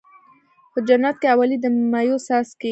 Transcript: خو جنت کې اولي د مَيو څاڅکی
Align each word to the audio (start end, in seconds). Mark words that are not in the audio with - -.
خو 0.71 0.77
جنت 0.87 1.15
کې 1.21 1.27
اولي 1.33 1.57
د 1.63 1.65
مَيو 1.91 2.17
څاڅکی 2.25 2.69